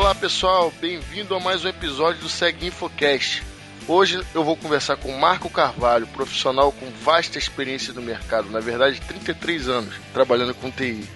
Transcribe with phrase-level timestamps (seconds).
[0.00, 3.42] Olá pessoal, bem-vindo a mais um episódio do Seg Infocast.
[3.86, 8.98] Hoje eu vou conversar com Marco Carvalho, profissional com vasta experiência no mercado, na verdade
[9.02, 11.06] 33 anos, trabalhando com TI.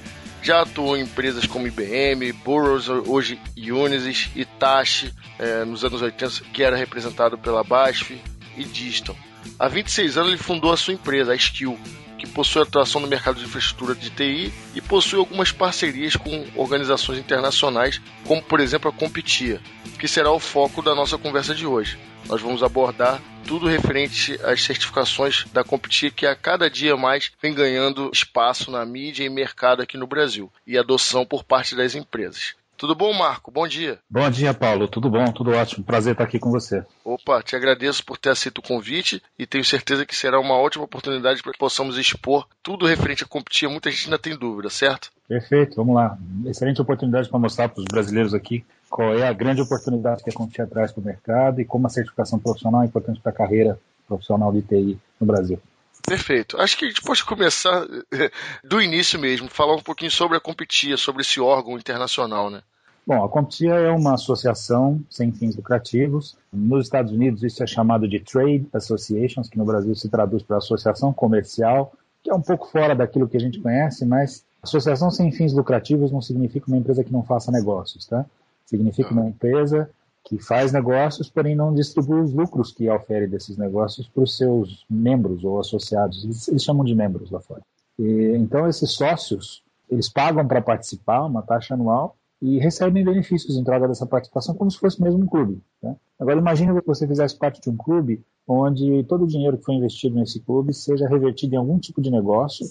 [0.42, 6.62] Já atuou em empresas como IBM, Burroughs, hoje Unisys, Itachi, eh, nos anos 80, que
[6.62, 8.20] era representado pela BASF,
[8.54, 9.16] e Distal.
[9.58, 11.78] Há 26 anos ele fundou a sua empresa, a Skill,
[12.24, 17.18] que possui atuação no mercado de infraestrutura de TI e possui algumas parcerias com organizações
[17.18, 19.60] internacionais, como por exemplo a Competia,
[19.98, 21.98] que será o foco da nossa conversa de hoje.
[22.26, 27.52] Nós vamos abordar tudo referente às certificações da Competia, que a cada dia mais vem
[27.52, 32.54] ganhando espaço na mídia e mercado aqui no Brasil, e adoção por parte das empresas.
[32.84, 33.50] Tudo bom, Marco?
[33.50, 33.98] Bom dia.
[34.10, 34.86] Bom dia, Paulo.
[34.86, 35.24] Tudo bom?
[35.32, 35.82] Tudo ótimo.
[35.82, 36.84] Prazer estar aqui com você.
[37.02, 40.84] Opa, te agradeço por ter aceito o convite e tenho certeza que será uma ótima
[40.84, 43.70] oportunidade para que possamos expor tudo referente a competir.
[43.70, 45.10] Muita gente ainda tem dúvida, certo?
[45.26, 46.18] Perfeito, vamos lá.
[46.44, 50.34] Excelente oportunidade para mostrar para os brasileiros aqui qual é a grande oportunidade que a
[50.34, 53.80] Competir traz para o mercado e como a certificação profissional é importante para a carreira
[54.06, 55.58] profissional de TI no Brasil.
[56.06, 56.60] Perfeito.
[56.60, 57.86] Acho que a gente pode começar
[58.62, 62.60] do início mesmo, falar um pouquinho sobre a Competia, sobre esse órgão internacional, né?
[63.06, 66.38] Bom, a Competia é uma associação sem fins lucrativos.
[66.50, 70.56] Nos Estados Unidos isso é chamado de Trade Associations, que no Brasil se traduz para
[70.56, 75.30] associação comercial, que é um pouco fora daquilo que a gente conhece, mas associação sem
[75.30, 78.24] fins lucrativos não significa uma empresa que não faça negócios, tá?
[78.64, 79.90] Significa uma empresa
[80.24, 84.86] que faz negócios, porém não distribui os lucros que ofere desses negócios para os seus
[84.88, 86.24] membros ou associados.
[86.24, 87.60] Eles, eles chamam de membros lá fora.
[87.98, 93.64] E, então, esses sócios, eles pagam para participar, uma taxa anual, e recebem benefícios em
[93.64, 95.62] troca dessa participação, como se fosse mesmo um clube.
[95.80, 95.94] Tá?
[96.18, 99.74] Agora, imagine que você fizesse parte de um clube onde todo o dinheiro que foi
[99.74, 102.66] investido nesse clube seja revertido em algum tipo de negócio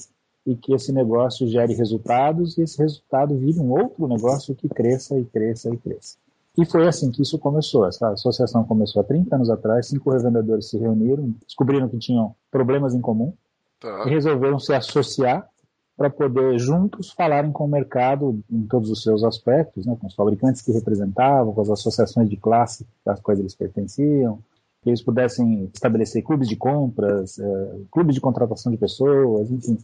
[0.46, 5.18] e que esse negócio gere resultados e esse resultado vire um outro negócio que cresça
[5.18, 6.18] e cresça e cresça.
[6.58, 7.88] E foi assim que isso começou.
[7.88, 12.94] Essa associação começou há 30 anos atrás, cinco revendedores se reuniram, descobriram que tinham problemas
[12.94, 13.34] em comum
[13.80, 14.04] tá.
[14.06, 15.50] e resolveram se associar
[15.96, 20.16] para poder juntos falarem com o mercado em todos os seus aspectos, né, com os
[20.16, 24.40] fabricantes que representavam, com as associações de classe às quais eles pertenciam,
[24.82, 29.78] que eles pudessem estabelecer clubes de compras, eh, clubes de contratação de pessoas, enfim,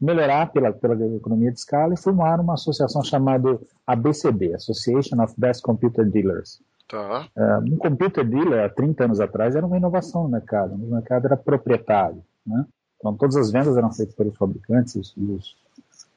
[0.00, 5.62] melhorar pela, pela economia de escala e formar uma associação chamada ABCD, Association of Best
[5.62, 6.60] Computer Dealers.
[6.88, 7.28] Tá.
[7.36, 10.74] Uh, um computer dealer, há 30 anos atrás, era uma inovação no mercado.
[10.74, 12.22] O mercado era proprietário.
[12.46, 12.64] Né?
[12.98, 15.56] Então, todas as vendas eram feitas pelos fabricantes e os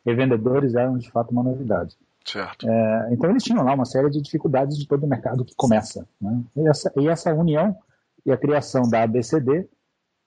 [0.06, 1.98] revendedores eram, de fato, uma novidade.
[2.26, 2.70] Certo.
[2.70, 6.08] É, então, eles tinham lá uma série de dificuldades de todo o mercado que começa.
[6.22, 6.44] Né?
[6.56, 7.76] E, essa, e essa união
[8.26, 9.68] e a criação da ABCD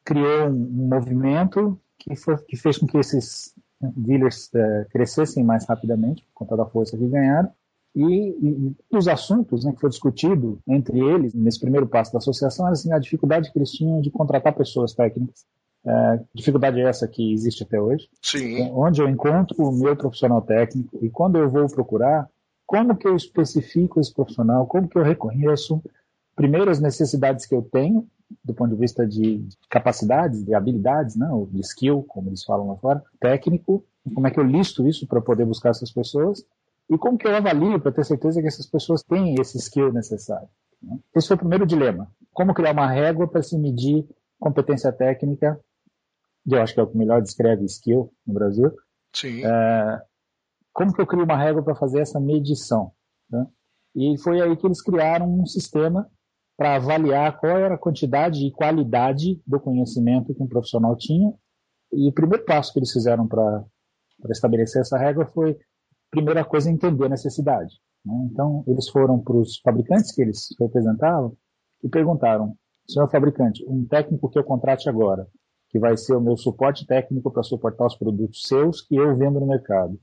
[0.04, 6.22] criou um, movimento que, foi, que fez com que esses dealers é, crescessem mais rapidamente,
[6.22, 7.50] por conta da força que ganharam.
[7.94, 12.66] E, e, os assuntos né, que foi discutido entre eles, nesse primeiro passo da associação,
[12.66, 15.44] era assim, a dificuldade que eles tinham de contratar pessoas técnicas.
[15.84, 18.08] É, dificuldade é essa que existe até hoje.
[18.22, 18.70] Sim.
[18.72, 22.28] Onde eu encontro o meu profissional técnico e quando eu vou procurar,
[22.66, 25.82] como que eu especifico esse profissional, como que eu reconheço
[26.36, 28.06] primeiro as necessidades que eu tenho
[28.44, 32.68] do ponto de vista de capacidades, de habilidades, né, ou de skill, como eles falam
[32.68, 33.84] lá fora, técnico,
[34.14, 36.44] como é que eu listo isso para poder buscar essas pessoas
[36.90, 40.48] e como que eu avalio para ter certeza que essas pessoas têm esse skill necessário.
[40.82, 40.98] Né?
[41.14, 42.10] Esse foi o primeiro dilema.
[42.32, 44.06] Como criar uma régua para se medir
[44.40, 45.58] competência técnica,
[46.48, 48.72] que eu acho que é o que melhor descreve skill no Brasil.
[49.12, 49.44] Sim.
[49.44, 50.02] É,
[50.72, 52.92] como que eu crio uma régua para fazer essa medição?
[53.30, 53.46] Né?
[53.94, 56.08] E foi aí que eles criaram um sistema
[56.56, 61.32] para avaliar qual era a quantidade e qualidade do conhecimento que um profissional tinha.
[61.92, 63.64] E o primeiro passo que eles fizeram para
[64.30, 65.58] estabelecer essa regra foi,
[66.10, 67.74] primeira coisa, entender a necessidade.
[68.04, 68.14] Né?
[68.30, 71.36] Então, eles foram para os fabricantes que eles representavam
[71.82, 72.56] e perguntaram:
[72.88, 75.26] senhor fabricante, um técnico que eu contrate agora,
[75.72, 79.40] que vai ser o meu suporte técnico para suportar os produtos seus que eu vendo
[79.40, 79.98] no mercado, o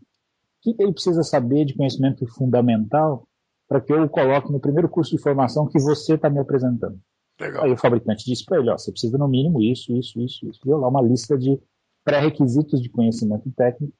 [0.61, 3.27] que ele precisa saber de conhecimento fundamental
[3.67, 6.99] para que eu o coloque no primeiro curso de formação que você está me apresentando.
[7.39, 7.63] Legal.
[7.63, 10.59] Aí o fabricante disse para ele, ó, você precisa no mínimo isso, isso, isso, isso.
[10.65, 11.61] Viu lá uma lista de
[12.03, 13.93] pré-requisitos de conhecimento técnico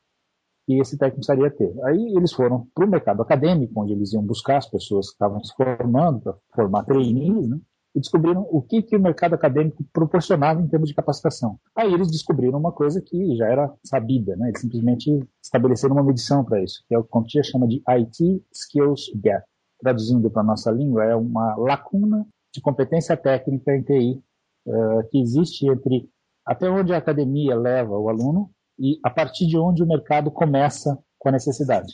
[0.65, 1.74] que esse técnico precisaria ter.
[1.86, 5.44] Aí eles foram para o mercado acadêmico, onde eles iam buscar as pessoas que estavam
[5.44, 7.60] se formando, para formar trainees, né?
[7.95, 11.59] E descobriram o que, que o mercado acadêmico proporcionava em termos de capacitação.
[11.75, 14.50] Aí eles descobriram uma coisa que já era sabida, né?
[14.50, 17.81] eles simplesmente estabeleceram uma medição para isso, que é o que a Contia chama de
[17.88, 19.44] IT Skills Gap
[19.80, 24.21] traduzindo para a nossa língua, é uma lacuna de competência técnica em TI
[24.68, 26.09] uh, que existe entre
[26.45, 30.97] até onde a academia leva o aluno e a partir de onde o mercado começa
[31.18, 31.94] com a necessidade.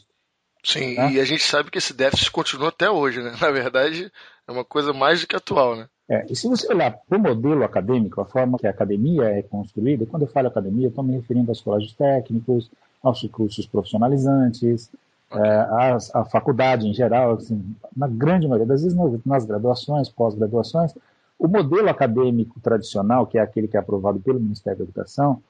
[0.63, 1.12] Sim, né?
[1.12, 3.36] e a gente sabe que esse déficit continua até hoje, né?
[3.39, 4.12] Na verdade,
[4.47, 5.88] é uma coisa mais do que atual, né?
[6.07, 9.42] É, e se você olhar para o modelo acadêmico, a forma que a academia é
[9.42, 12.69] construída, quando eu falo academia, estou me referindo aos colégios técnicos,
[13.01, 14.92] aos cursos profissionalizantes,
[15.31, 15.44] okay.
[15.44, 20.94] é, à faculdade em geral, assim, na grande maioria das vezes nas, nas graduações, pós-graduações,
[21.39, 25.42] o modelo acadêmico tradicional, que é aquele que é aprovado pelo Ministério da Educação,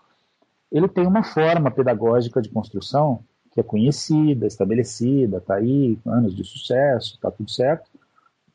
[0.71, 3.19] ele tem uma forma pedagógica de construção
[3.51, 7.89] que é conhecida, estabelecida, está aí, anos de sucesso, está tudo certo,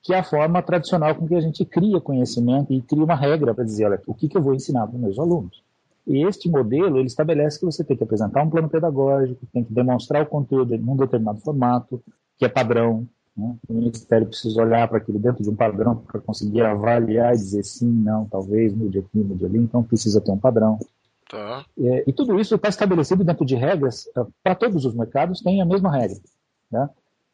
[0.02, 3.54] que é a forma tradicional com que a gente cria conhecimento e cria uma regra
[3.54, 5.62] para dizer, olha, o que, que eu vou ensinar para os meus alunos.
[6.06, 9.72] E este modelo, ele estabelece que você tem que apresentar um plano pedagógico, tem que
[9.72, 12.02] demonstrar o conteúdo em um determinado formato,
[12.38, 13.06] que é padrão.
[13.36, 13.54] Né?
[13.68, 17.62] O Ministério precisa olhar para aquilo dentro de um padrão para conseguir avaliar e dizer
[17.64, 20.78] sim, não, talvez, mude aqui, mude ali, então precisa ter um padrão.
[21.30, 21.64] Tá.
[21.78, 25.60] É, e tudo isso está estabelecido dentro de regras, é, para todos os mercados tem
[25.60, 26.18] a mesma regra.
[26.72, 26.88] Né?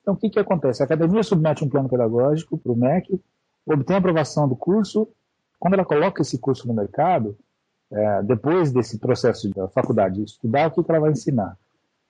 [0.06, 0.81] Então, o que, que acontece?
[0.81, 3.20] A academia submete um plano pedagógico para o MEC,
[3.67, 5.08] obtém a aprovação do curso.
[5.58, 7.37] Quando ela coloca esse curso no mercado,
[7.91, 11.58] é, depois desse processo da faculdade, estudar o que, que ela vai ensinar,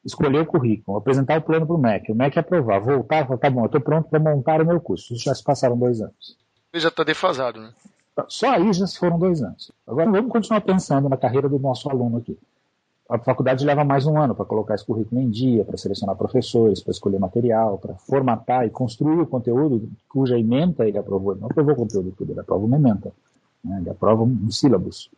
[0.04, 3.48] escolher o currículo, apresentar o plano para o MEC, o MEC aprovar, voltar, falar, tá
[3.48, 5.14] bom, eu estou pronto para montar o meu curso.
[5.14, 6.36] Isso já se passaram dois anos.
[6.74, 7.72] Ele já está defasado, né?
[8.28, 9.72] Só aí já se foram dois anos.
[9.86, 12.38] Agora vamos continuar pensando na carreira do nosso aluno aqui.
[13.08, 16.82] A faculdade leva mais um ano para colocar esse currículo em dia, para selecionar professores,
[16.82, 21.32] para escolher material, para formatar e construir o conteúdo cuja ementa ele aprovou.
[21.32, 23.12] Ele não aprovou o conteúdo tudo, ele aprova uma ementa.
[23.62, 23.78] Né?
[23.80, 25.08] Ele aprova um sílabus.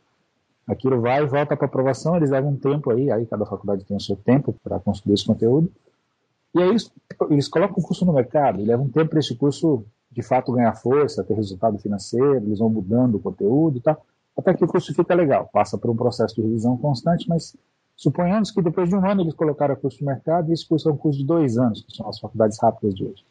[0.66, 3.96] Aquilo vai e volta para aprovação, eles levam um tempo aí, aí cada faculdade tem
[3.96, 5.72] o seu tempo para construir esse conteúdo.
[6.54, 6.68] E aí
[7.30, 10.52] eles, colocam o curso no mercado, e leva um tempo para esse curso de fato
[10.52, 14.04] ganhar força, ter resultado financeiro, eles vão mudando o conteúdo e tal,
[14.36, 17.56] até que o curso fica legal, passa por um processo de revisão constante, mas
[17.98, 20.88] suponhamos que depois de um ano eles colocaram o curso no mercado e esse curso
[20.88, 23.26] é um curso de dois anos, que são as faculdades rápidas de hoje.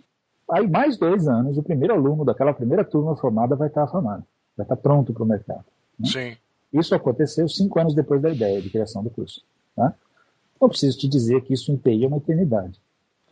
[0.52, 4.24] Aí, mais dois anos, o primeiro aluno daquela primeira turma formada vai estar formado,
[4.56, 5.64] vai estar pronto para o mercado.
[5.98, 6.08] Né?
[6.08, 6.38] Sim.
[6.72, 9.42] Isso aconteceu cinco anos depois da ideia de criação do curso.
[9.74, 9.94] Tá?
[10.60, 12.80] Não preciso te dizer que isso em TI é uma eternidade.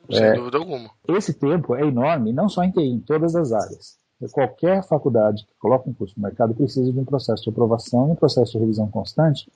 [0.10, 0.90] Sem é, dúvida alguma.
[1.10, 3.98] Esse tempo é enorme, não só em TI, em todas as áreas.
[4.32, 8.12] Qualquer faculdade que coloca um curso no mercado precisa de um processo de aprovação e
[8.12, 9.52] um processo de revisão constante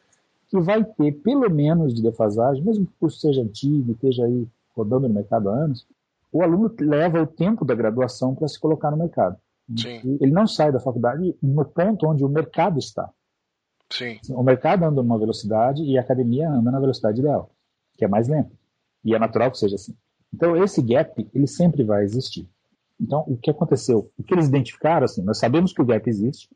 [0.50, 4.48] que vai ter pelo menos de defasagem, mesmo que o curso seja antigo, esteja aí
[4.76, 5.86] rodando no mercado há anos,
[6.32, 9.38] o aluno leva o tempo da graduação para se colocar no mercado.
[9.78, 10.18] Sim.
[10.20, 13.10] Ele não sai da faculdade no ponto onde o mercado está.
[13.92, 14.20] Sim.
[14.30, 17.52] O mercado anda numa velocidade e a academia anda na velocidade ideal,
[17.98, 18.52] que é mais lenta.
[19.04, 19.96] E é natural que seja assim.
[20.34, 22.48] Então, esse gap, ele sempre vai existir.
[23.00, 24.12] Então, o que aconteceu?
[24.18, 26.50] O que eles identificaram, assim, nós sabemos que o gap existe,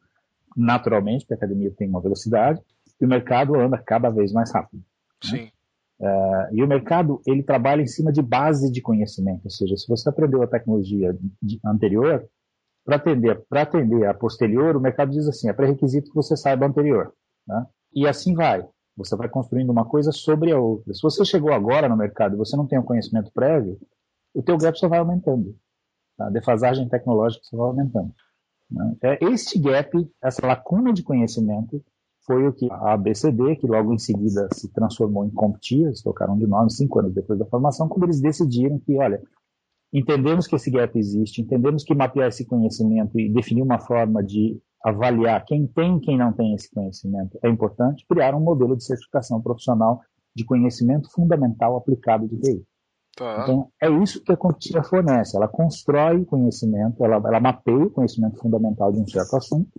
[0.56, 2.62] naturalmente, porque a academia tem uma velocidade,
[3.00, 4.84] e o mercado anda cada vez mais rápido.
[5.26, 5.30] Né?
[5.30, 5.52] Sim.
[6.00, 9.88] Uh, e o mercado, ele trabalha em cima de base de conhecimento, ou seja, se
[9.88, 12.28] você aprendeu a tecnologia de, anterior,
[12.84, 16.70] para atender, atender a posterior, o mercado diz assim, é pré-requisito que você saiba a
[16.70, 17.14] anterior.
[17.48, 17.66] Né?
[17.94, 18.68] E assim vai.
[18.98, 20.94] Você vai construindo uma coisa sobre a outra.
[20.94, 23.80] Se você chegou agora no mercado e você não tem o conhecimento prévio,
[24.34, 25.56] o teu gap só vai aumentando.
[26.20, 28.14] A defasagem tecnológica só vai aumentando.
[28.70, 28.96] Né?
[29.04, 29.90] É, este gap,
[30.22, 31.84] essa lacuna de conhecimento,
[32.26, 36.38] foi o que a ABCD, que logo em seguida se transformou em CompTIA, eles tocaram
[36.38, 39.22] de nome cinco anos depois da formação, quando eles decidiram que, olha,
[39.92, 44.60] entendemos que esse gap existe, entendemos que mapear esse conhecimento e definir uma forma de
[44.84, 48.84] avaliar quem tem e quem não tem esse conhecimento é importante, criar um modelo de
[48.84, 50.02] certificação profissional
[50.36, 52.66] de conhecimento fundamental aplicado de TI.
[53.16, 53.44] Tá.
[53.44, 55.38] Então, é isso que a CompTIA fornece.
[55.38, 59.70] Ela constrói conhecimento, ela, ela mapeia o conhecimento fundamental de um certo assunto,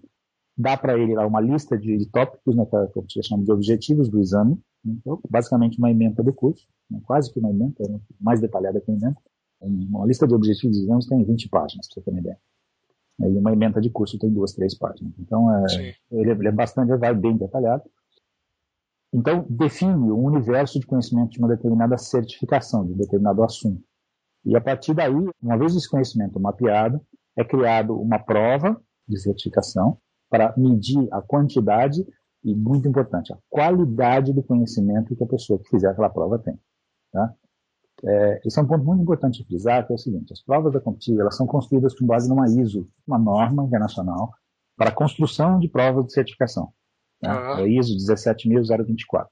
[0.56, 4.08] dá para ele lá uma lista de, de tópicos, né, que CompTIA chama de objetivos
[4.08, 8.40] do exame, então, basicamente uma emenda do curso, né, quase que uma emenda, é mais
[8.40, 9.18] detalhada que uma emenda.
[9.60, 12.38] Uma lista de objetivos dos exames tem 20 páginas, para você ter uma ideia.
[13.20, 15.12] E uma emenda de curso tem duas, três páginas.
[15.18, 17.82] Então, é, ele, ele, é bastante, vai bem detalhado.
[19.12, 23.82] Então, define o universo de conhecimento de uma determinada certificação, de um determinado assunto.
[24.44, 27.00] E a partir daí, uma vez esse conhecimento mapeado,
[27.36, 29.98] é criado uma prova de certificação
[30.34, 32.04] para medir a quantidade
[32.42, 36.58] e, muito importante, a qualidade do conhecimento que a pessoa que fizer aquela prova tem.
[37.12, 37.32] Tá?
[38.04, 40.72] É, esse é um ponto muito importante de frisar, que é o seguinte, as provas
[40.72, 44.32] da CompTIA, elas são construídas com base numa ISO, uma norma internacional,
[44.76, 46.72] para a construção de provas de certificação.
[47.22, 47.32] Né?
[47.32, 47.58] Uhum.
[47.58, 49.30] É ISO 17024.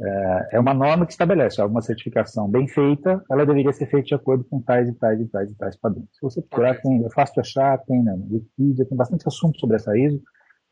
[0.00, 4.14] É, é uma norma que estabelece alguma certificação bem feita, ela deveria ser feita de
[4.14, 6.08] acordo com tais e tais e tais e tais padrões.
[6.12, 9.76] Se você procurar, tem, é fácil de achar, tem na Wikipedia, tem bastante assunto sobre
[9.76, 10.20] essa ISO,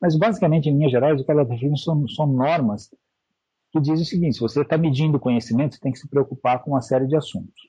[0.01, 2.89] mas basicamente, em linhas gerais, o que ela define são, são normas
[3.71, 6.71] que diz o seguinte: se você está medindo conhecimento, você tem que se preocupar com
[6.71, 7.69] uma série de assuntos.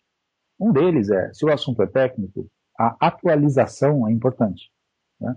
[0.60, 2.48] Um deles é, se o assunto é técnico,
[2.79, 4.72] a atualização é importante.
[5.20, 5.36] Né?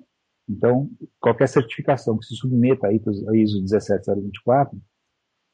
[0.48, 0.88] Então,
[1.20, 4.78] qualquer certificação que se submeta a ISO 17024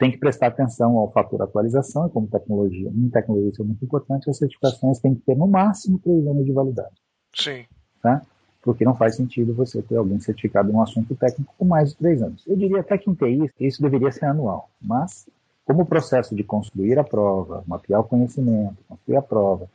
[0.01, 3.85] tem que prestar atenção ao fator atualização, e como tecnologia, em tecnologia isso é muito
[3.85, 6.95] importante, as certificações têm que ter no máximo três anos de validade.
[7.35, 7.67] Sim.
[8.03, 8.23] Tá?
[8.63, 11.97] Porque não faz sentido você ter alguém certificado em um assunto técnico com mais de
[11.97, 12.43] três anos.
[12.47, 15.29] Eu diria até que em TI isso deveria ser anual, mas
[15.67, 19.69] como o processo de construir a prova, mapear o conhecimento, construir a prova,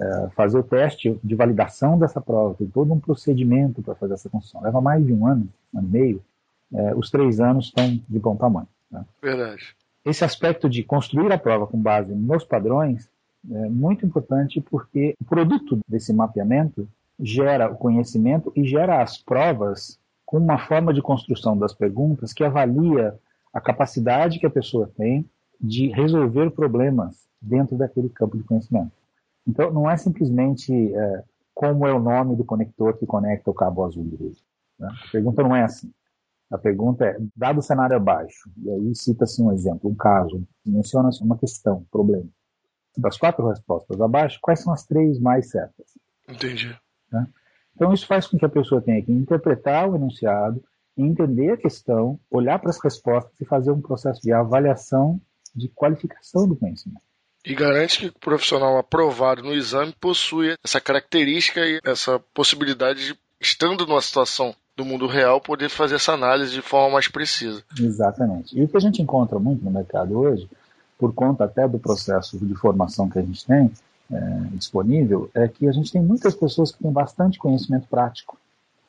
[0.00, 4.30] é, fazer o teste de validação dessa prova, tem todo um procedimento para fazer essa
[4.30, 4.62] construção.
[4.62, 6.24] Leva mais de um ano, um ano e meio,
[6.72, 8.66] é, os três anos estão de bom tamanho.
[8.90, 9.04] Né?
[9.22, 9.76] Verdade.
[10.04, 13.10] Esse aspecto de construir a prova com base nos padrões
[13.50, 16.88] é muito importante porque o produto desse mapeamento
[17.20, 22.44] gera o conhecimento e gera as provas com uma forma de construção das perguntas que
[22.44, 23.18] avalia
[23.52, 25.28] a capacidade que a pessoa tem
[25.60, 28.92] de resolver problemas dentro daquele campo de conhecimento.
[29.46, 33.84] Então, não é simplesmente é, como é o nome do conector que conecta o cabo
[33.84, 34.04] azul.
[34.78, 34.88] Né?
[34.88, 35.90] A pergunta não é assim.
[36.50, 41.22] A pergunta é, dado o cenário abaixo, e aí cita-se um exemplo, um caso, menciona-se
[41.22, 42.26] uma questão, um problema.
[42.96, 45.86] Das quatro respostas abaixo, quais são as três mais certas?
[46.28, 46.74] Entendi.
[47.12, 47.26] Né?
[47.74, 50.62] Então isso faz com que a pessoa tenha que interpretar o enunciado,
[50.96, 55.20] entender a questão, olhar para as respostas e fazer um processo de avaliação
[55.54, 57.02] de qualificação do conhecimento.
[57.44, 63.18] E garante que o profissional aprovado no exame possui essa característica e essa possibilidade de,
[63.40, 67.64] estando numa situação do mundo real poder fazer essa análise de forma mais precisa.
[67.76, 68.56] Exatamente.
[68.56, 70.48] E o que a gente encontra muito no mercado hoje,
[70.96, 73.72] por conta até do processo de formação que a gente tem
[74.08, 74.18] é,
[74.52, 78.38] disponível, é que a gente tem muitas pessoas que têm bastante conhecimento prático.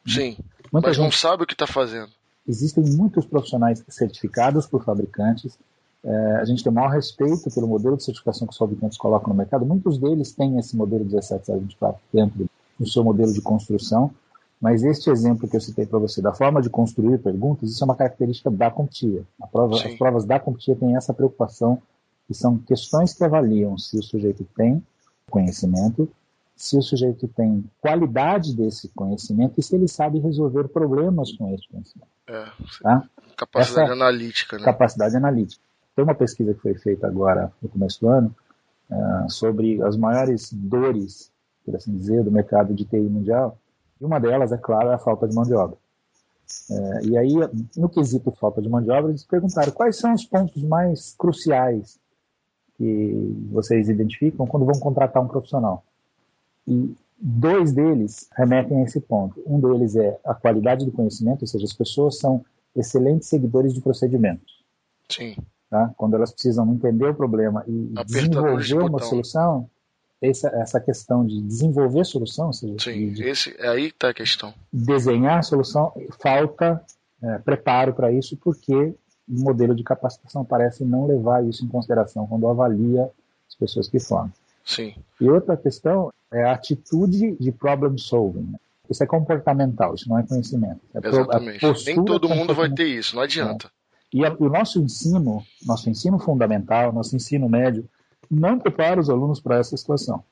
[0.06, 0.38] Sim,
[0.72, 1.06] Muita mas gente...
[1.06, 2.12] não sabe o que está fazendo.
[2.48, 5.58] Existem muitos profissionais certificados por fabricantes.
[6.04, 9.30] É, a gente tem o maior respeito pelo modelo de certificação que os fabricantes colocam
[9.30, 9.66] no mercado.
[9.66, 12.48] Muitos deles têm esse modelo 17024 dentro
[12.80, 14.14] do seu modelo de construção.
[14.62, 17.86] Mas este exemplo que eu citei para você, da forma de construir perguntas, isso é
[17.86, 19.24] uma característica da CompTIA.
[19.52, 21.82] Prova, as provas da CompTIA têm essa preocupação,
[22.28, 24.84] que são questões que avaliam se o sujeito tem
[25.30, 26.12] conhecimento,
[26.56, 31.66] se o sujeito tem qualidade desse conhecimento e se ele sabe resolver problemas com esse
[31.70, 32.10] conhecimento.
[32.28, 32.46] É,
[32.82, 33.10] tá?
[33.38, 34.58] Capacidade essa analítica.
[34.58, 34.64] Né?
[34.66, 35.64] Capacidade analítica.
[35.96, 38.36] Tem uma pesquisa que foi feita agora, no começo do ano,
[38.92, 41.32] uh, sobre as maiores dores,
[41.66, 43.58] por assim dizer, do mercado de TI mundial,
[44.00, 45.78] e uma delas, é claro, é a falta de mão de obra.
[46.72, 47.34] É, e aí,
[47.78, 52.00] no quesito falta de mão de obra, eles perguntaram quais são os pontos mais cruciais
[52.78, 55.84] que vocês identificam quando vão contratar um profissional.
[56.68, 59.42] E dois deles remetem a esse ponto.
[59.46, 62.44] Um deles é a qualidade do conhecimento, ou seja, as pessoas são
[62.76, 64.64] excelentes seguidores de procedimentos.
[65.10, 65.36] Sim.
[65.70, 65.94] Tá?
[65.98, 69.70] Quando elas precisam entender o problema e desenvolver de uma solução,
[70.22, 74.54] essa, essa questão de desenvolver solução, seja, Sim, de, esse, é aí está a questão.
[74.72, 76.84] Desenhar a solução, falta
[77.22, 78.96] é, preparo para isso, porque o
[79.28, 83.10] modelo de capacitação parece não levar isso em consideração quando avalia
[83.48, 84.34] as pessoas que formam.
[84.66, 84.96] Sim.
[85.20, 88.52] E outra questão é a atitude de problem solving.
[88.52, 88.60] Né?
[88.90, 90.82] Isso é comportamental, isso não é conhecimento.
[90.94, 91.86] É Exatamente.
[91.86, 93.68] Nem todo mundo vai ter isso, não adianta.
[93.68, 93.80] É.
[94.12, 97.88] E, a, e o nosso ensino, nosso ensino fundamental, nosso ensino médio,
[98.30, 100.24] não prepara os alunos para essa situação.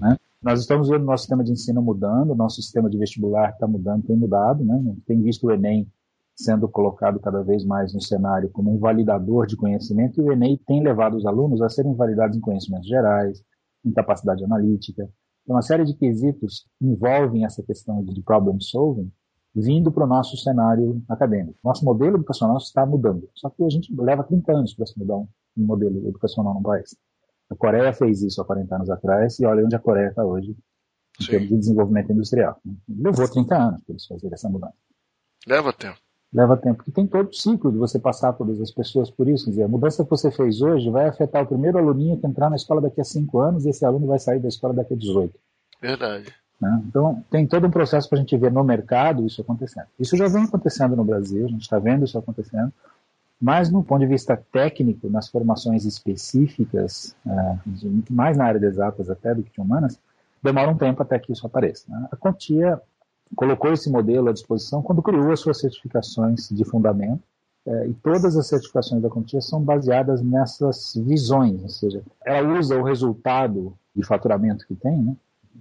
[0.00, 0.16] Né?
[0.42, 4.16] Nós estamos vendo nosso sistema de ensino mudando, nosso sistema de vestibular está mudando, tem
[4.16, 4.96] mudado, né?
[5.06, 5.86] tem visto o Enem
[6.36, 10.58] sendo colocado cada vez mais no cenário como um validador de conhecimento, e o Enem
[10.66, 13.42] tem levado os alunos a serem validados em conhecimentos gerais,
[13.84, 15.08] em capacidade analítica.
[15.44, 19.12] Então, uma série de quesitos envolvem essa questão de problem solving,
[19.54, 21.58] vindo para o nosso cenário acadêmico.
[21.62, 25.16] Nosso modelo educacional está mudando, só que a gente leva 30 anos para se mudar
[25.16, 26.96] um modelo educacional no país.
[27.50, 30.56] A Coreia fez isso há 40 anos atrás e olha onde a Coreia está hoje
[31.20, 31.30] em Sim.
[31.30, 32.60] termos de desenvolvimento industrial.
[32.88, 34.74] Levou 30 anos para eles fazerem essa mudança.
[35.46, 35.98] Leva tempo.
[36.32, 39.44] Leva tempo, porque tem todo o ciclo de você passar todas as pessoas por isso.
[39.44, 42.50] Quer dizer, a mudança que você fez hoje vai afetar o primeiro aluninho que entrar
[42.50, 44.96] na escola daqui a 5 anos e esse aluno vai sair da escola daqui a
[44.96, 45.38] 18.
[45.80, 46.34] Verdade.
[46.60, 46.82] Né?
[46.88, 49.86] Então, tem todo um processo para a gente ver no mercado isso acontecendo.
[49.98, 52.72] Isso já vem acontecendo no Brasil, a gente está vendo isso acontecendo.
[53.44, 57.58] Mas, no ponto de vista técnico, nas formações específicas, é,
[58.08, 60.00] mais na área de exatas até do que de humanas,
[60.42, 61.84] demora um tempo até que isso apareça.
[61.86, 62.08] Né?
[62.10, 62.80] A Contia
[63.36, 67.22] colocou esse modelo à disposição quando criou as suas certificações de fundamento,
[67.66, 72.78] é, e todas as certificações da Contia são baseadas nessas visões, ou seja, ela usa
[72.78, 75.14] o resultado de faturamento que tem, né,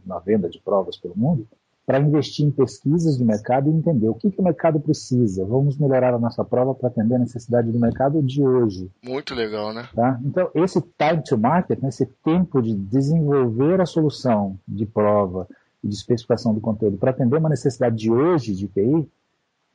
[0.05, 1.45] na venda de provas pelo mundo,
[1.85, 5.45] para investir em pesquisas de mercado e entender o que, que o mercado precisa.
[5.45, 8.89] Vamos melhorar a nossa prova para atender a necessidade do mercado de hoje.
[9.03, 9.87] Muito legal, né?
[9.93, 10.19] Tá?
[10.23, 15.47] Então, esse time to market, né, esse tempo de desenvolver a solução de prova
[15.83, 19.09] e de especificação do conteúdo para atender uma necessidade de hoje de TI,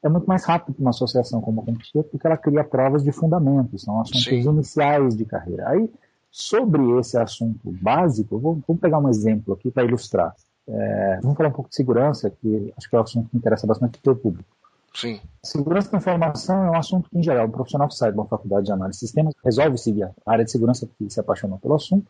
[0.03, 3.13] é muito mais rápido que uma associação como a Comptia, porque ela cria provas de
[3.13, 4.49] fundamento, são assuntos Sim.
[4.49, 5.69] iniciais de carreira.
[5.69, 5.91] Aí,
[6.31, 10.35] sobre esse assunto básico, vou, vamos pegar um exemplo aqui para ilustrar.
[10.69, 13.67] É, vamos falar um pouco de segurança, que acho que é um assunto que interessa
[13.67, 14.49] bastante para o público.
[14.95, 15.21] Sim.
[15.43, 18.27] Segurança da informação é um assunto que, em geral, um profissional que sai de uma
[18.27, 21.75] faculdade de análise de sistemas resolve seguir a área de segurança porque se apaixonou pelo
[21.75, 22.07] assunto,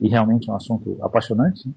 [0.00, 1.68] e realmente é um assunto apaixonante.
[1.68, 1.74] Né?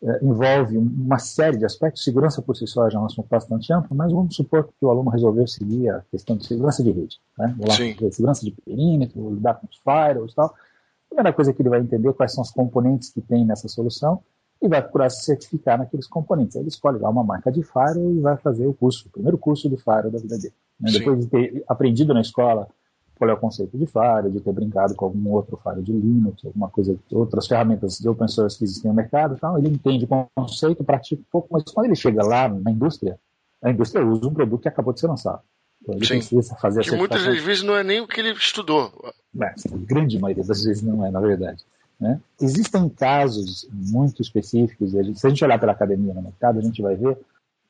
[0.00, 2.04] É, envolve uma série de aspectos.
[2.04, 4.90] Segurança por si só já é um assunto bastante amplo, mas vamos supor que o
[4.90, 7.18] aluno resolveu seguir a questão de segurança de rede.
[7.36, 7.56] Né?
[7.58, 10.46] Lá, segurança de perímetro, lidar com os firewalls e tal.
[10.46, 14.22] A primeira coisa que ele vai entender quais são os componentes que tem nessa solução
[14.60, 16.56] e vai procurar se certificar naqueles componentes.
[16.56, 19.38] Aí ele escolhe lá uma marca de firewall e vai fazer o curso, o primeiro
[19.38, 20.54] curso de firewall da vida dele.
[20.80, 20.90] Né?
[20.92, 22.68] Depois de ter aprendido na escola
[23.14, 26.44] qual é o conceito de firewall, de ter brincado com algum outro firewall de Linux,
[26.44, 30.26] alguma coisa, outras ferramentas de open source que existem no mercado, então ele entende o
[30.34, 33.18] conceito, pratica um pouco, mas quando ele chega lá na indústria,
[33.62, 35.40] a indústria usa um produto que acabou de ser lançado.
[35.82, 36.14] Então ele Sim.
[36.14, 38.92] precisa fazer que muitas vezes não é nem o que ele estudou.
[39.34, 41.64] Mas, a grande maioria das vezes não é, na verdade.
[42.00, 42.20] Né?
[42.40, 46.94] Existem casos muito específicos, se a gente olhar pela academia no mercado, a gente vai
[46.94, 47.18] ver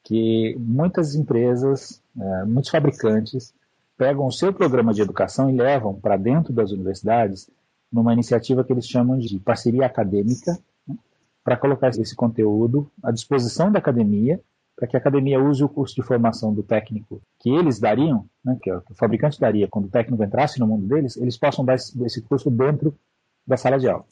[0.04, 3.54] que muitas empresas, é, muitos fabricantes,
[3.97, 7.50] pegam o seu programa de educação e levam para dentro das universidades
[7.90, 10.97] numa iniciativa que eles chamam de parceria acadêmica, né?
[11.42, 14.40] para colocar esse conteúdo à disposição da academia,
[14.76, 18.56] para que a academia use o curso de formação do técnico que eles dariam, né,
[18.62, 22.23] que o fabricante daria quando o técnico entrasse no mundo deles, eles possam dar esse
[22.23, 22.97] curso dentro
[23.44, 24.04] da sala de aula.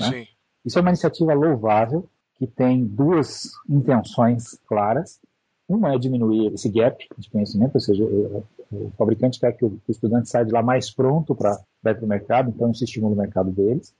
[0.00, 0.26] Né?
[0.64, 5.20] Isso é uma iniciativa louvável que tem duas intenções claras.
[5.68, 10.28] Uma é diminuir esse gap de conhecimento, ou seja, o fabricante quer que o estudante
[10.28, 11.52] saia de lá mais pronto para
[11.86, 13.94] ir para o mercado, então isso estimula o mercado deles.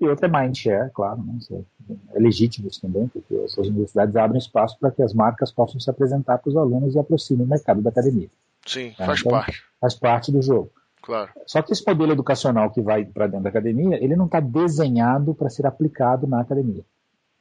[0.00, 1.38] E outra é mindshare, claro, né?
[2.12, 5.88] é legítimo isso também, porque essas universidades abrem espaço para que as marcas possam se
[5.88, 8.28] apresentar para os alunos e aproximem o mercado da academia.
[8.66, 9.06] Sim, tá?
[9.06, 9.62] faz então, parte.
[9.80, 10.72] Faz parte do jogo.
[11.02, 11.30] Claro.
[11.46, 15.34] Só que esse modelo educacional que vai para dentro da academia, ele não está desenhado
[15.34, 16.84] para ser aplicado na academia.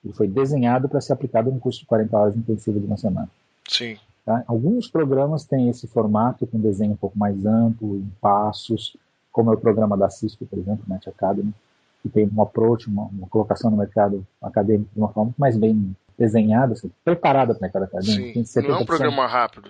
[0.03, 3.29] Ele foi desenhado para ser aplicado um curso de 40 horas intensivo de uma semana.
[3.67, 3.97] Sim.
[4.25, 4.43] Tá?
[4.47, 8.97] Alguns programas têm esse formato com desenho um pouco mais amplo, em passos,
[9.31, 11.53] como é o programa da Cisco, por exemplo, Net Academy,
[12.01, 15.55] que tem um approach, uma, uma colocação no mercado acadêmico de uma forma muito mais
[15.55, 18.43] bem desenhada, assim, preparada para o mercado acadêmico.
[18.45, 19.69] Sim, não é um programa rápido.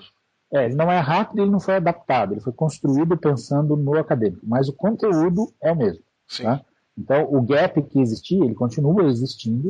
[0.54, 4.42] É, ele não é rápido ele não foi adaptado, ele foi construído pensando no acadêmico,
[4.46, 6.04] mas o conteúdo é o mesmo.
[6.42, 6.62] Tá?
[6.98, 9.70] Então, o gap que existia, ele continua existindo,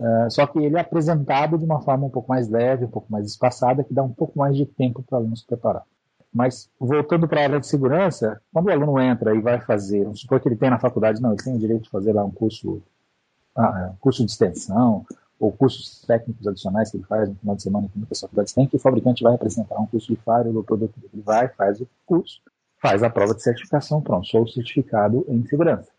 [0.00, 3.12] uh, só que ele é apresentado de uma forma um pouco mais leve, um pouco
[3.12, 5.82] mais espaçada, que dá um pouco mais de tempo para o aluno se preparar.
[6.32, 10.20] Mas, voltando para a área de segurança, quando o aluno entra e vai fazer, vamos
[10.20, 12.30] supor que ele tem na faculdade, não, ele tem o direito de fazer lá um
[12.30, 12.82] curso,
[13.54, 15.06] ah, um curso de extensão,
[15.38, 18.66] ou cursos técnicos adicionais que ele faz no final de semana que muitas faculdades têm,
[18.66, 21.88] que o fabricante vai apresentar um curso de firewall do produto ele vai, faz o
[22.06, 22.40] curso,
[22.80, 25.90] faz a prova de certificação, pronto, sou certificado em segurança.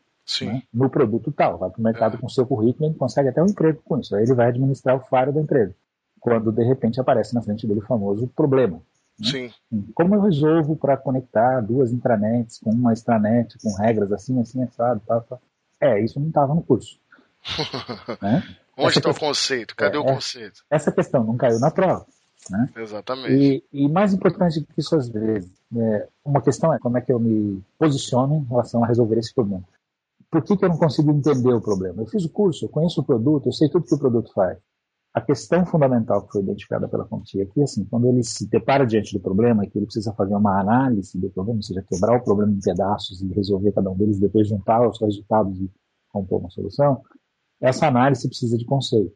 [0.42, 2.20] Né, no produto tal, vai para o mercado é.
[2.20, 4.16] com seu currículo e ele consegue até um emprego com isso.
[4.16, 5.76] Aí ele vai administrar o firewall da empresa.
[6.20, 8.82] Quando de repente aparece na frente dele o famoso problema.
[9.20, 9.26] Né?
[9.30, 9.52] Sim.
[9.94, 15.02] Como eu resolvo para conectar duas intranets com uma extranet, com regras assim, assim, assado,
[15.06, 15.42] tal, tal.
[15.80, 17.00] É, isso não estava no curso.
[18.22, 18.44] né?
[18.78, 19.76] Onde está o conceito?
[19.76, 20.64] Cadê é, o conceito?
[20.70, 22.06] Essa questão não caiu na prova.
[22.50, 22.70] Né?
[22.78, 23.64] Exatamente.
[23.74, 27.02] E, e, mais importante do que isso às vezes, é, uma questão é como é
[27.02, 29.64] que eu me posiciono em relação a resolver esse problema.
[30.30, 32.02] Por que, que eu não consigo entender o problema?
[32.02, 34.58] Eu fiz o curso, eu conheço o produto, eu sei tudo que o produto faz.
[35.14, 38.86] A questão fundamental que foi identificada pela Conti aqui é assim, quando ele se depara
[38.86, 42.24] diante do problema que ele precisa fazer uma análise do problema, ou seja, quebrar o
[42.24, 45.72] problema em pedaços e resolver cada um deles, depois juntar os resultados e
[46.12, 47.02] compor uma solução,
[47.60, 49.16] essa análise precisa de conceito.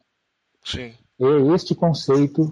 [0.63, 0.93] Sim.
[1.19, 2.51] É este conceito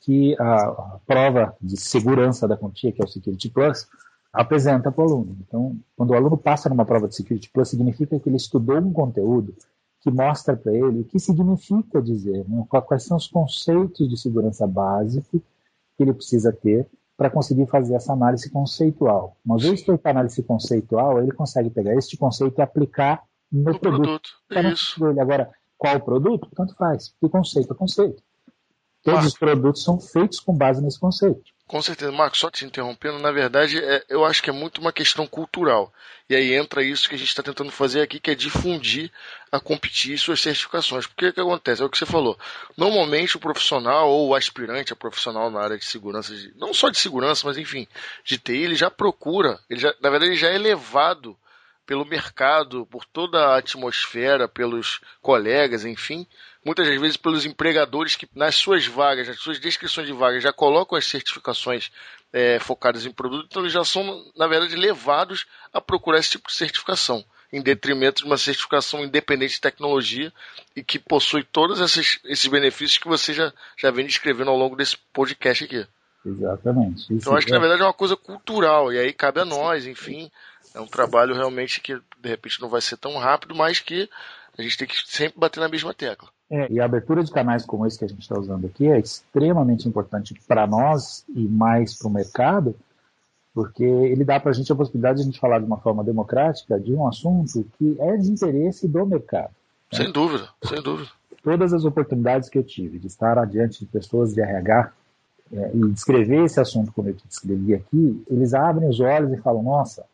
[0.00, 3.86] que a, prova de segurança da quantia, que é o Security Plus,
[4.32, 5.36] apresenta para o aluno.
[5.46, 8.92] Então, quando o aluno passa numa prova de Security Plus, significa que ele estudou um
[8.92, 9.54] conteúdo
[10.00, 12.64] que mostra para ele o que significa dizer, né?
[12.68, 15.42] quais são os conceitos de segurança básico
[15.96, 19.36] que ele precisa ter para conseguir fazer essa análise conceitual.
[19.44, 23.80] Uma vez feita a análise conceitual, ele consegue pegar este conceito e aplicar no, produto.
[23.80, 24.30] produto.
[24.48, 25.04] Tá Isso.
[25.04, 26.48] Agora, qual produto?
[26.54, 27.14] Tanto faz.
[27.20, 28.22] Que conceito é conceito.
[29.02, 29.28] Todos ah.
[29.28, 31.56] os produtos são feitos com base nesse conceito.
[31.68, 34.92] Com certeza, Marcos, só te interrompendo, na verdade, é, eu acho que é muito uma
[34.92, 35.92] questão cultural.
[36.30, 39.10] E aí entra isso que a gente está tentando fazer aqui, que é difundir
[39.50, 41.08] a competir suas certificações.
[41.08, 41.82] Porque o que acontece?
[41.82, 42.38] É o que você falou.
[42.76, 46.98] Normalmente o profissional ou o aspirante a profissional na área de segurança, não só de
[46.98, 47.88] segurança, mas enfim,
[48.24, 51.36] de TI, ele já procura, ele já, na verdade, ele já é levado
[51.86, 56.26] pelo mercado, por toda a atmosfera, pelos colegas, enfim,
[56.64, 60.52] muitas das vezes pelos empregadores que nas suas vagas, nas suas descrições de vagas, já
[60.52, 61.92] colocam as certificações
[62.32, 66.48] é, focadas em produto, então eles já são, na verdade, levados a procurar esse tipo
[66.48, 70.32] de certificação, em detrimento de uma certificação independente de tecnologia
[70.74, 74.74] e que possui todos esses, esses benefícios que você já, já vem descrevendo ao longo
[74.74, 75.86] desse podcast aqui.
[76.26, 77.06] Exatamente.
[77.14, 80.28] Então acho que na verdade é uma coisa cultural, e aí cabe a nós, enfim.
[80.76, 84.08] É um trabalho realmente que de repente não vai ser tão rápido, mas que
[84.58, 86.28] a gente tem que sempre bater na mesma tecla.
[86.50, 88.98] É, e a abertura de canais como esse que a gente está usando aqui é
[88.98, 92.76] extremamente importante para nós e mais para o mercado,
[93.54, 96.04] porque ele dá para a gente a possibilidade de a gente falar de uma forma
[96.04, 99.50] democrática de um assunto que é de interesse do mercado.
[99.92, 99.98] Né?
[99.98, 101.10] Sem dúvida, sem dúvida.
[101.42, 104.92] Todas as oportunidades que eu tive de estar adiante de pessoas de RH
[105.52, 109.40] é, e descrever esse assunto como eu te descrevi aqui, eles abrem os olhos e
[109.40, 110.04] falam: nossa,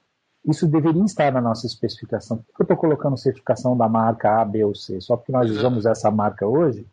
[0.45, 2.39] isso deveria estar na nossa especificação.
[2.39, 5.01] Por que eu estou colocando certificação da marca A, B ou C?
[5.01, 6.87] Só porque nós usamos essa marca hoje?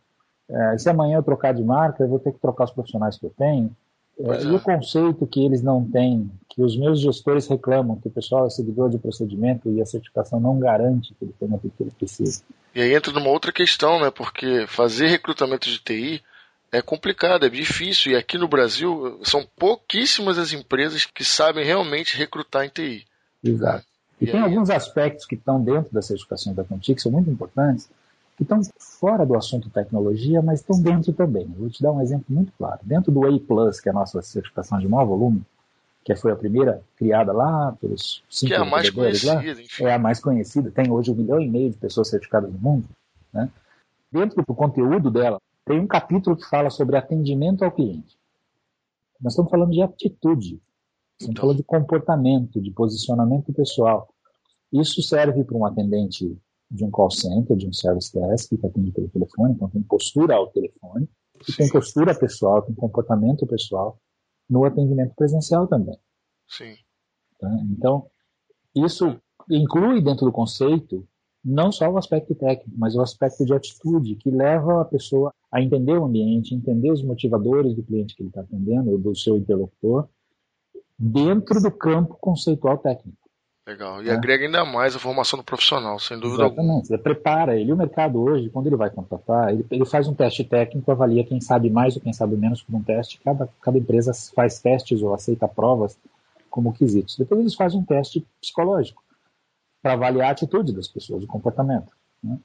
[0.50, 3.26] É, se amanhã eu trocar de marca, eu vou ter que trocar os profissionais que
[3.26, 3.76] eu tenho.
[4.20, 8.12] É, e o conceito que eles não têm, que os meus gestores reclamam, que o
[8.12, 11.72] pessoal é seguidor de procedimento e a certificação não garante que ele tenha o que
[11.80, 12.44] ele precisa.
[12.76, 14.12] E aí entra numa outra questão, né?
[14.12, 16.22] Porque fazer recrutamento de TI
[16.72, 18.12] é complicado, é difícil.
[18.12, 23.06] E aqui no Brasil são pouquíssimas as empresas que sabem realmente recrutar em TI.
[23.44, 23.86] Exato.
[24.20, 24.46] E, e tem aí?
[24.46, 27.90] alguns aspectos que estão dentro da certificação da Conti que são muito importantes,
[28.36, 31.44] que estão fora do assunto tecnologia, mas estão dentro também.
[31.44, 32.80] Eu vou te dar um exemplo muito claro.
[32.84, 35.44] Dentro do A+, que é a nossa certificação de maior volume,
[36.04, 39.84] que foi a primeira criada lá pelos cinco que é a mais conhecida, lá, enfim.
[39.84, 42.88] é a mais conhecida, tem hoje um milhão e meio de pessoas certificadas no mundo.
[43.34, 43.50] Né?
[44.12, 48.18] Dentro do conteúdo dela, tem um capítulo que fala sobre atendimento ao cliente.
[49.22, 50.60] Nós estamos falando de atitude.
[51.22, 51.42] Então.
[51.42, 54.08] falando de comportamento, de posicionamento pessoal.
[54.72, 56.38] Isso serve para um atendente
[56.72, 60.36] de um call center, de um service desk, que atende pelo telefone, então tem postura
[60.36, 61.10] ao telefone,
[61.48, 64.00] e tem postura pessoal, tem comportamento pessoal
[64.50, 65.98] no atendimento presencial também.
[66.48, 66.76] Sim.
[67.40, 67.50] Tá?
[67.72, 68.08] Então,
[68.76, 71.08] isso inclui dentro do conceito
[71.44, 75.62] não só o aspecto técnico, mas o aspecto de atitude, que leva a pessoa a
[75.62, 79.38] entender o ambiente, entender os motivadores do cliente que ele está atendendo, ou do seu
[79.38, 80.08] interlocutor,
[81.00, 83.18] dentro do campo conceitual técnico.
[83.66, 84.04] Legal.
[84.04, 84.14] E é.
[84.14, 86.70] agrega ainda mais a formação do profissional, sem dúvida Exatamente.
[86.70, 86.86] alguma.
[86.86, 87.72] Você prepara ele.
[87.72, 91.40] O mercado hoje, quando ele vai contratar, ele, ele, faz um teste técnico, avalia quem
[91.40, 93.20] sabe mais ou quem sabe menos por um teste.
[93.24, 95.98] Cada, cada empresa faz testes ou aceita provas
[96.50, 97.16] como quesitos.
[97.16, 99.04] Depois eles fazem um teste psicológico
[99.84, 101.94] para avaliar a atitude das pessoas, o comportamento.
[102.24, 102.38] Né?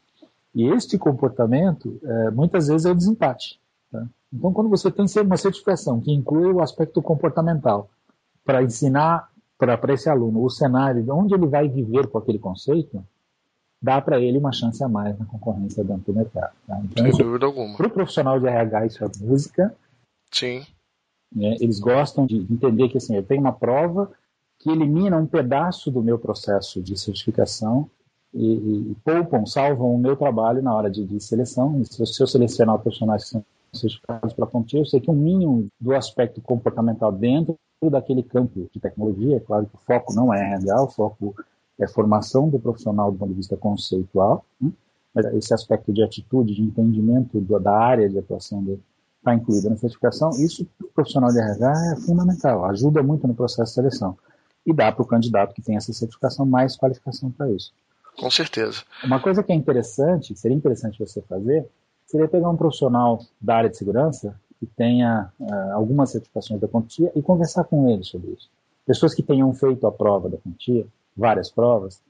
[0.54, 3.58] E este comportamento, é, muitas vezes, é o desempate.
[3.90, 4.06] Tá?
[4.32, 7.88] Então, quando você tem uma certificação que inclui o aspecto comportamental,
[8.44, 13.04] para ensinar para esse aluno o cenário de onde ele vai viver com aquele conceito,
[13.80, 16.52] dá para ele uma chance a mais na concorrência dentro do mercado.
[16.66, 16.80] Tá?
[16.84, 17.76] Então, Sem dúvida alguma.
[17.76, 19.74] Para o profissional de RH, isso é música.
[20.30, 20.64] Sim.
[21.34, 21.56] Né?
[21.60, 24.10] Eles gostam de entender que assim, eu tenho uma prova
[24.58, 27.88] que elimina um pedaço do meu processo de certificação
[28.32, 31.80] e, e poupam, salvam o meu trabalho na hora de, de seleção.
[31.80, 35.10] E se, eu, se eu selecionar profissionais que são certificados para pontinha, eu sei que
[35.10, 37.56] um mínimo do aspecto comportamental dentro
[37.90, 39.36] daquele campo de tecnologia.
[39.36, 41.34] É claro que o foco não é RH, o foco
[41.78, 44.70] é formação do profissional do ponto de vista conceitual, né?
[45.14, 48.82] mas esse aspecto de atitude, de entendimento do, da área de atuação dele
[49.18, 50.30] está incluído na certificação.
[50.30, 54.18] Isso, para o profissional de RH, é fundamental, ajuda muito no processo de seleção.
[54.66, 57.72] E dá para o candidato que tem essa certificação mais qualificação para isso.
[58.18, 58.82] Com certeza.
[59.02, 61.66] Uma coisa que é interessante, seria interessante você fazer,
[62.06, 67.12] seria pegar um profissional da área de segurança que tenha uh, algumas certificações da quantia
[67.14, 68.50] e conversar com ele sobre isso.
[68.86, 70.86] Pessoas que tenham feito a prova da quantia,
[71.16, 72.02] várias provas,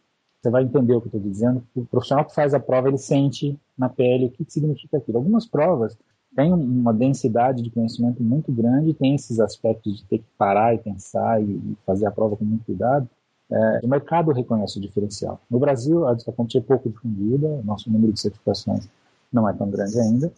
[0.44, 1.62] você vai entender o que eu estou dizendo.
[1.74, 5.16] O profissional que faz a prova, ele sente na pele o que, que significa aquilo.
[5.16, 5.96] Algumas provas
[6.36, 10.78] têm uma densidade de conhecimento muito grande, tem esses aspectos de ter que parar e
[10.78, 13.08] pensar e, e fazer a prova com muito cuidado.
[13.50, 15.40] É, o mercado reconhece o diferencial.
[15.50, 18.88] No Brasil, a quantia é pouco difundida, nosso número de certificações
[19.32, 20.32] não é tão grande ainda,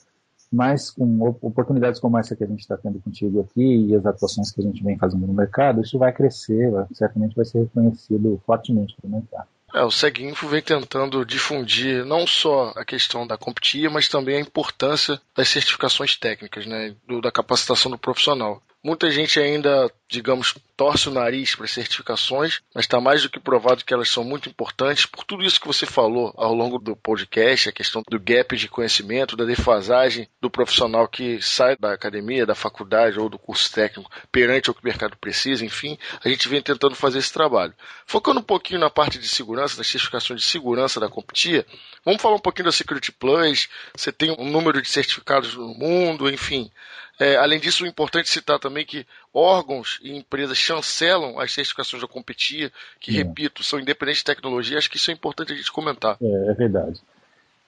[0.52, 4.50] mas com oportunidades como essa que a gente está tendo contigo aqui e as atuações
[4.50, 8.40] que a gente vem fazendo no mercado, isso vai crescer, vai, certamente vai ser reconhecido
[8.46, 9.48] fortemente pelo mercado.
[9.74, 14.40] É, o Seguinfo vem tentando difundir não só a questão da competia, mas também a
[14.40, 18.62] importância das certificações técnicas, né, do, da capacitação do profissional.
[18.86, 23.84] Muita gente ainda, digamos, torce o nariz para certificações, mas está mais do que provado
[23.84, 27.68] que elas são muito importantes por tudo isso que você falou ao longo do podcast,
[27.68, 32.54] a questão do gap de conhecimento, da defasagem do profissional que sai da academia, da
[32.54, 36.62] faculdade ou do curso técnico perante o que o mercado precisa, enfim, a gente vem
[36.62, 37.74] tentando fazer esse trabalho.
[38.06, 41.66] Focando um pouquinho na parte de segurança, das certificações de segurança da Competia,
[42.04, 46.30] vamos falar um pouquinho da Security Plus, você tem um número de certificados no mundo,
[46.30, 46.70] enfim.
[47.18, 52.08] É, além disso, é importante citar também que órgãos e empresas chancelam as certificações da
[52.08, 53.22] Competia, que, é.
[53.22, 54.76] repito, são independentes de tecnologia.
[54.76, 56.16] Acho que isso é importante a gente comentar.
[56.20, 57.00] É, é verdade.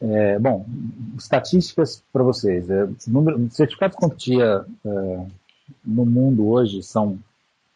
[0.01, 0.67] É, bom,
[1.17, 2.69] estatísticas para vocês.
[2.69, 5.27] É, número, certificados Competia é,
[5.85, 7.19] no mundo hoje são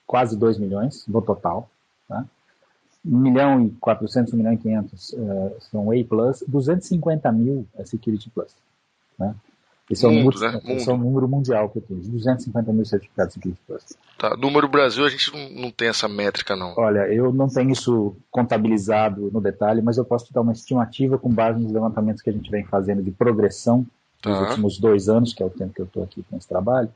[0.06, 1.68] quase 2 milhões no total.
[2.06, 2.24] Tá?
[3.04, 5.94] 1 milhão e 400, 1 milhão e 500 é, são A+,
[6.46, 8.54] 250 mil é Security Plus.
[9.18, 9.34] Né?
[9.90, 10.74] Esse, Mundo, é, o número, né?
[10.74, 13.84] esse é o número mundial que eu tenho, 250 mil certificados Security Plus.
[14.16, 16.74] Tá, número Brasil a gente não, não, tem essa métrica não.
[16.76, 21.18] Olha, eu não tenho isso contabilizado no detalhe, mas eu posso te dar uma estimativa
[21.18, 23.84] com base nos levantamentos que a gente vem fazendo de progressão
[24.24, 26.88] nos últimos dois anos, que é o tempo que eu estou aqui com esse trabalho,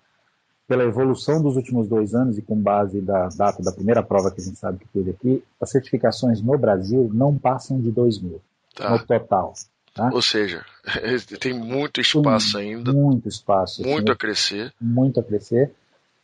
[0.69, 4.41] pela evolução dos últimos dois anos e com base da data da primeira prova que
[4.41, 8.41] a gente sabe que teve aqui, as certificações no Brasil não passam de 2 mil
[8.75, 8.91] tá.
[8.91, 9.55] no total.
[9.97, 10.11] Tá?
[10.13, 10.63] Ou seja,
[11.41, 12.93] tem muito espaço tem ainda.
[12.93, 13.83] Muito espaço.
[13.83, 14.73] Muito a crescer.
[14.79, 15.73] Muito a crescer.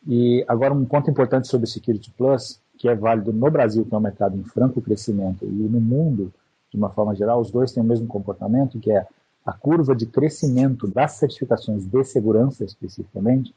[0.07, 3.95] E agora um ponto importante sobre o Security Plus, que é válido no Brasil, que
[3.95, 6.31] é um mercado em franco crescimento, e no mundo,
[6.69, 9.07] de uma forma geral, os dois têm o mesmo comportamento, que é
[9.43, 13.53] a curva de crescimento das certificações de segurança, especificamente,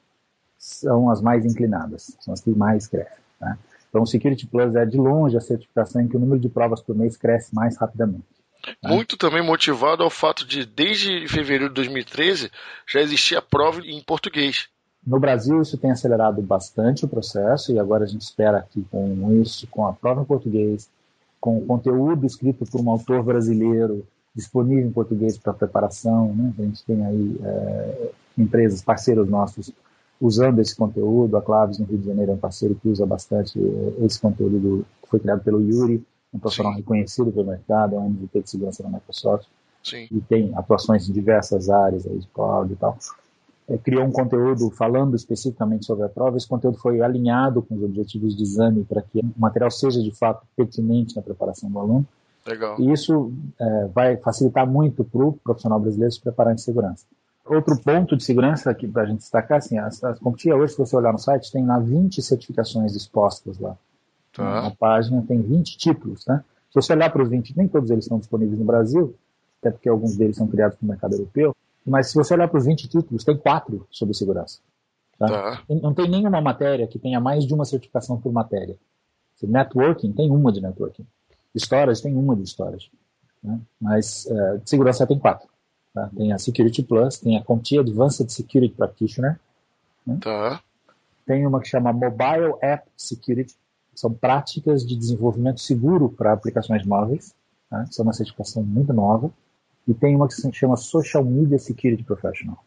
[0.58, 3.18] são as mais inclinadas, são as que mais crescem.
[3.38, 3.58] Tá?
[3.88, 6.80] Então, o Security Plus é, de longe, a certificação em que o número de provas
[6.80, 8.24] por mês cresce mais rapidamente.
[8.80, 8.88] Tá?
[8.88, 12.50] Muito também motivado ao fato de, desde fevereiro de 2013,
[12.86, 14.68] já existia prova em português.
[15.06, 19.40] No Brasil, isso tem acelerado bastante o processo, e agora a gente espera que com
[19.40, 20.90] isso, com a prova em português,
[21.40, 26.52] com o conteúdo escrito por um autor brasileiro, disponível em português para preparação, né?
[26.58, 29.72] a gente tem aí é, empresas, parceiros nossos,
[30.20, 31.36] usando esse conteúdo.
[31.36, 34.58] A Claves, no Rio de Janeiro, é um parceiro que usa bastante eh, esse conteúdo
[34.58, 36.80] do, que foi criado pelo Yuri, um profissional Sim.
[36.80, 39.46] reconhecido pelo mercado, é um MVP de segurança da Microsoft,
[39.82, 40.08] Sim.
[40.10, 42.98] e tem atuações em diversas áreas aí de cloud e tal.
[43.68, 46.36] É, criou um conteúdo falando especificamente sobre a prova.
[46.36, 50.12] Esse conteúdo foi alinhado com os objetivos de exame para que o material seja de
[50.12, 52.06] fato pertinente na preparação do aluno.
[52.46, 52.80] Legal.
[52.80, 57.04] E isso é, vai facilitar muito para o profissional brasileiro se preparar em segurança.
[57.44, 60.78] Outro ponto de segurança aqui para a gente destacar, assim, as, as Comptia hoje, se
[60.78, 63.76] você olhar no site, tem lá 20 certificações expostas lá.
[64.36, 64.62] Tá.
[64.62, 66.44] Na página tem 20 títulos, né?
[66.68, 69.14] Se você olhar para os 20, nem todos eles estão disponíveis no Brasil,
[69.60, 72.66] até porque alguns deles são criados no mercado europeu, mas se você olhar para os
[72.66, 74.60] 20 títulos, tem quatro sobre segurança.
[75.18, 75.26] Tá?
[75.26, 75.62] Tá.
[75.68, 78.76] Não tem nenhuma matéria que tenha mais de uma certificação por matéria.
[79.42, 81.06] Networking tem uma de networking.
[81.54, 82.90] Storage tem uma de storage.
[83.42, 83.60] Né?
[83.80, 85.48] Mas uh, de segurança tem quatro.
[85.94, 86.10] Tá?
[86.14, 89.38] Tem a Security Plus, tem a CompTIA Advanced Security Practitioner.
[90.06, 90.18] Né?
[90.20, 90.62] Tá.
[91.24, 93.54] Tem uma que chama Mobile App Security,
[93.96, 97.34] são práticas de desenvolvimento seguro para aplicações móveis.
[97.68, 97.84] Tá?
[97.90, 99.30] Isso é uma certificação muito nova.
[99.88, 102.62] E tem uma que se chama Social Media Security Professional.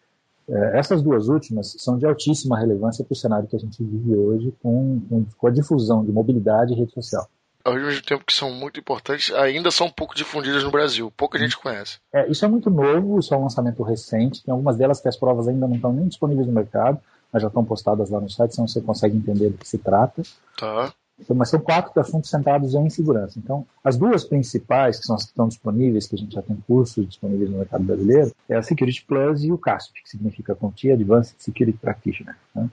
[0.48, 4.16] É, essas duas últimas são de altíssima relevância para o cenário que a gente vive
[4.16, 7.30] hoje com, com, com a difusão de mobilidade e rede social
[7.64, 11.12] ao mesmo tempo que são muito importantes, ainda são um pouco difundidas no Brasil.
[11.16, 12.00] Pouca gente conhece.
[12.12, 14.44] É, isso é muito novo, isso é um lançamento recente.
[14.44, 17.00] Tem algumas delas que as provas ainda não estão nem disponíveis no mercado,
[17.32, 20.24] mas já estão postadas lá no site, então você consegue entender do que se trata.
[20.58, 20.94] Tá.
[21.20, 23.38] Então, mas são quatro assuntos centrados em segurança.
[23.38, 26.56] Então, as duas principais, que são as que estão disponíveis, que a gente já tem
[26.68, 30.94] cursos disponíveis no mercado brasileiro, é a Security Plus e o CASP, que significa Contia
[30.94, 32.36] Advanced Security Practitioner.
[32.56, 32.70] Né?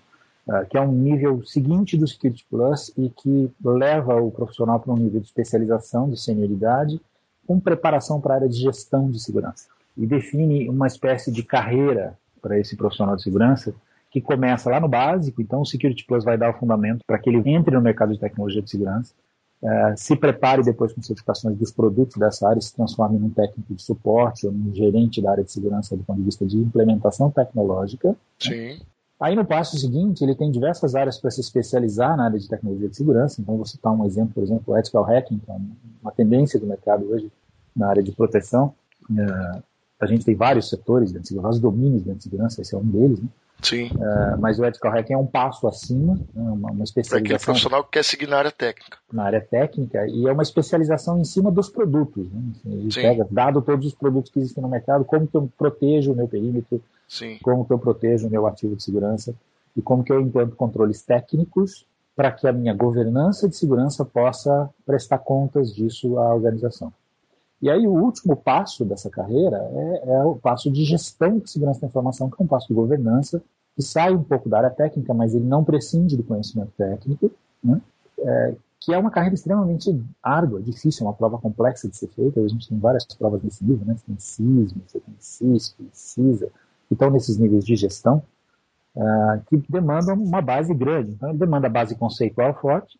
[0.48, 4.92] Ah, que é um nível seguinte do Security Plus e que leva o profissional para
[4.92, 7.00] um nível de especialização, de senioridade,
[7.46, 9.66] com preparação para a área de gestão de segurança.
[9.96, 13.74] E define uma espécie de carreira para esse profissional de segurança
[14.16, 17.28] que começa lá no básico, então o Security Plus vai dar o fundamento para que
[17.28, 19.12] ele entre no mercado de tecnologia de segurança,
[19.62, 23.82] uh, se prepare depois com certificações dos produtos dessa área, se transforme num técnico de
[23.82, 28.16] suporte ou num gerente da área de segurança do ponto de vista de implementação tecnológica.
[28.38, 28.80] Sim.
[29.20, 32.88] Aí no passo seguinte, ele tem diversas áreas para se especializar na área de tecnologia
[32.88, 33.42] de segurança.
[33.42, 35.56] Então, vou citar um exemplo, por exemplo, o ethical hacking, que é
[36.00, 37.30] uma tendência do mercado hoje
[37.76, 38.72] na área de proteção.
[39.10, 39.62] Uh,
[40.00, 42.78] a gente tem vários setores dentro de segurança, vários domínios dentro de segurança, esse é
[42.78, 43.20] um deles.
[43.20, 43.28] Né?
[43.62, 43.86] Sim.
[43.86, 46.22] Uh, mas o ethical hacking é um passo acima, né?
[46.34, 47.08] uma, uma especialização.
[47.08, 48.98] Para aquele profissional que quer seguir na área técnica.
[49.10, 52.30] Na área técnica, e é uma especialização em cima dos produtos.
[52.30, 52.40] Né?
[52.54, 53.02] Assim, Sim.
[53.02, 56.28] pega, dado todos os produtos que existem no mercado, como que eu protejo o meu
[56.28, 57.38] perímetro, Sim.
[57.42, 59.34] como que eu protejo o meu ativo de segurança.
[59.74, 64.70] e como que eu implanto controles técnicos para que a minha governança de segurança possa
[64.86, 66.90] prestar contas disso à organização.
[67.60, 71.80] E aí o último passo dessa carreira é, é, o passo de gestão de segurança
[71.80, 73.42] da informação, que é um passo de governança,
[73.74, 77.30] que sai um pouco da área técnica, mas ele não prescinde do conhecimento técnico,
[77.62, 77.80] né?
[78.18, 82.40] é, que é uma carreira extremamente árdua, difícil, é uma prova complexa de ser feita.
[82.40, 83.96] A gente tem várias provas nesse nível, né?
[83.96, 86.46] Você tem CISM, você tem CISP, CISA,
[86.86, 88.22] que estão nesses níveis de gestão,
[88.94, 91.12] uh, que demandam uma base grande.
[91.12, 92.98] Então, ele demanda base conceitual forte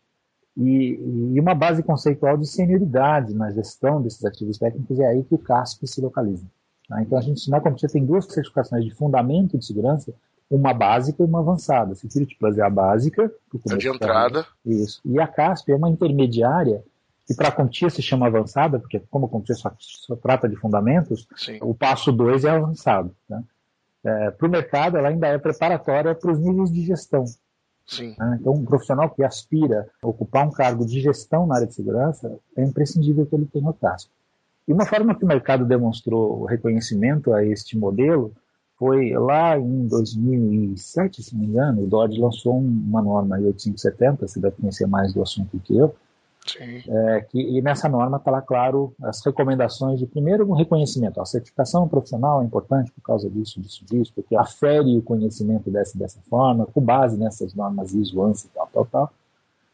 [0.57, 5.35] e, e, uma base conceitual de senioridade na gestão desses ativos técnicos, é aí que
[5.35, 6.45] o CASP se localiza.
[6.89, 6.99] Tá?
[7.01, 10.11] Então, a gente, na Comitê, tem duas certificações de fundamento de segurança,
[10.49, 11.93] uma básica e uma avançada.
[11.93, 13.31] Security Plus é a básica.
[13.69, 14.47] É de entrada.
[14.65, 14.99] Isso.
[15.05, 16.83] E a CASP é uma intermediária,
[17.27, 20.55] que para a Contia se chama avançada, porque como a Contia só, só trata de
[20.55, 21.59] fundamentos, Sim.
[21.61, 23.13] o passo 2 é avançado.
[23.29, 23.43] Né?
[24.03, 27.25] É, para o mercado, ela ainda é preparatória para os níveis de gestão.
[28.17, 28.37] Né?
[28.39, 32.37] Então, um profissional que aspira a ocupar um cargo de gestão na área de segurança,
[32.55, 34.11] é imprescindível que ele tenha o CASP.
[34.67, 38.33] E uma forma que o mercado demonstrou reconhecimento a este modelo
[38.77, 44.39] foi lá em 2007, se não me engano, o Dodge lançou uma norma 8570, você
[44.39, 45.95] deve conhecer mais do assunto que eu,
[46.59, 51.19] é, que, e nessa norma está lá, claro, as recomendações de, primeiro, um reconhecimento.
[51.19, 55.97] A certificação profissional é importante por causa disso, disso, disso, porque afere o conhecimento dessa,
[55.97, 59.13] dessa forma, com base nessas normas ISO, ANSI, tal, tal, tal.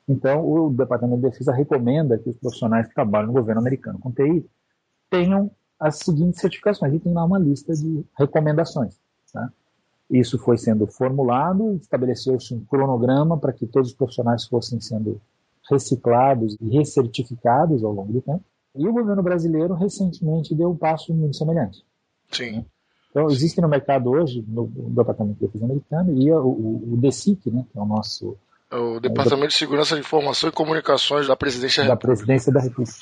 [0.07, 4.11] Então, o Departamento de Defesa recomenda que os profissionais que trabalham no governo americano com
[4.11, 4.45] TI
[5.09, 6.93] tenham as seguintes certificações.
[6.93, 8.97] E tem lá uma lista de recomendações.
[9.31, 9.49] Tá?
[10.09, 15.21] Isso foi sendo formulado, estabeleceu-se um cronograma para que todos os profissionais fossem sendo
[15.69, 18.43] reciclados e recertificados ao longo do tempo.
[18.75, 21.85] E o governo brasileiro recentemente deu um passo muito semelhante.
[22.31, 22.65] Sim.
[23.11, 26.97] Então, existe no mercado hoje, no, no Departamento de Defesa Americano, e o, o, o
[26.97, 28.35] DECIC, né, que é o nosso...
[28.71, 32.51] É o Departamento é, de Segurança de Informação e Comunicações da Presidência da, da Presidência
[32.51, 32.97] da República.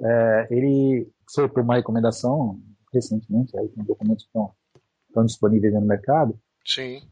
[0.00, 2.58] É, ele soltou uma recomendação
[2.92, 4.50] recentemente, aí tem documentos que estão,
[5.08, 7.02] estão disponíveis no mercado, Sim.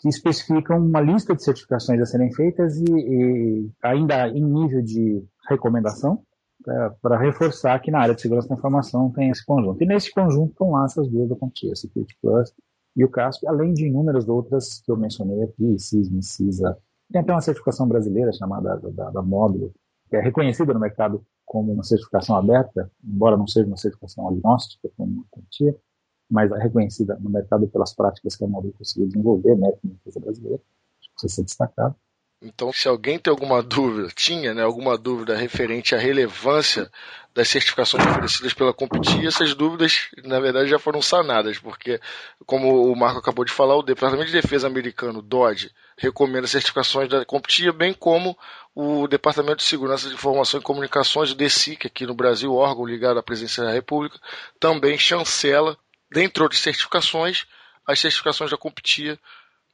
[0.00, 5.22] Que especificam uma lista de certificações a serem feitas e, e ainda em nível de
[5.48, 6.22] recomendação,
[6.66, 9.82] é, para reforçar que na área de segurança da informação tem esse conjunto.
[9.82, 12.52] E nesse conjunto estão lá essas duas da Contia, Security Plus
[12.96, 16.76] e o CASP, além de inúmeras outras que eu mencionei aqui, CISM, CISA.
[17.10, 19.72] Tem até uma certificação brasileira chamada da, da, da Módulo,
[20.08, 24.88] que é reconhecida no mercado como uma certificação aberta, embora não seja uma certificação agnóstica,
[24.96, 25.74] como uma quantia,
[26.30, 30.60] mas reconhecida no mercado pelas práticas que a Maurício conseguiu desenvolver, né, na empresa brasileira,
[31.14, 31.96] precisa ser destacado.
[32.42, 36.90] Então, se alguém tem alguma dúvida, tinha né, alguma dúvida referente à relevância
[37.34, 42.00] das certificações oferecidas pela Competi, essas dúvidas, na verdade, já foram sanadas, porque,
[42.46, 47.26] como o Marco acabou de falar, o Departamento de Defesa americano, DOD, recomenda certificações da
[47.26, 48.34] Competi, bem como
[48.74, 53.18] o Departamento de Segurança de Informação e Comunicações, o DECIC, aqui no Brasil, órgão ligado
[53.18, 54.18] à Presidência da República,
[54.58, 55.76] também chancela,
[56.10, 57.46] dentre outras certificações,
[57.86, 59.18] as certificações da Comptia,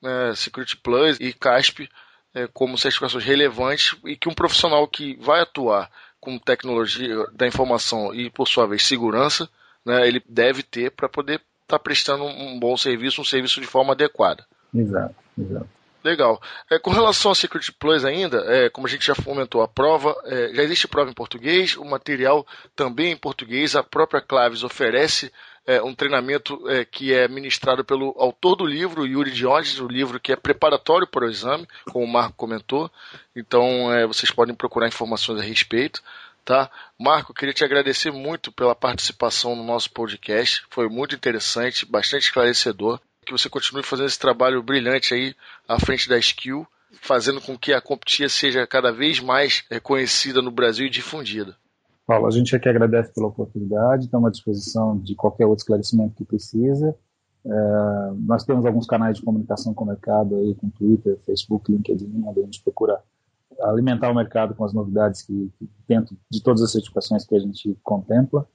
[0.03, 1.89] né, Security Plus e CASP,
[2.35, 8.15] é, como certificações relevantes e que um profissional que vai atuar com tecnologia da informação
[8.15, 9.49] e, por sua vez, segurança,
[9.85, 13.67] né, ele deve ter para poder estar tá prestando um bom serviço, um serviço de
[13.67, 14.45] forma adequada.
[14.75, 15.69] Exato, exato.
[16.07, 16.41] Legal.
[16.71, 20.15] É, com relação ao Security Plus ainda, é, como a gente já comentou, a prova,
[20.25, 22.47] é, já existe prova em português, o material
[22.77, 25.33] também em português, a própria Claves oferece
[25.67, 30.21] é, um treinamento é, que é ministrado pelo autor do livro, Yuri Diógenes, o livro
[30.21, 32.91] que é preparatório para o exame, como o Marco comentou.
[33.35, 36.03] Então, é, vocês podem procurar informações a respeito.
[36.45, 36.71] Tá?
[36.97, 40.65] Marco, queria te agradecer muito pela participação no nosso podcast.
[40.71, 43.01] Foi muito interessante, bastante esclarecedor.
[43.25, 45.35] Que você continue fazendo esse trabalho brilhante aí
[45.67, 46.65] à frente da Skill,
[47.01, 51.57] fazendo com que a Comptia seja cada vez mais reconhecida no Brasil e difundida.
[52.07, 56.25] Paulo, a gente aqui agradece pela oportunidade, estamos à disposição de qualquer outro esclarecimento que
[56.25, 56.95] precisa.
[57.45, 62.23] É, nós temos alguns canais de comunicação com o mercado aí, com Twitter, Facebook, LinkedIn,
[62.25, 63.01] onde a gente procura
[63.61, 67.41] alimentar o mercado com as novidades que, que dentro de todas as certificações que a
[67.41, 68.47] gente contempla.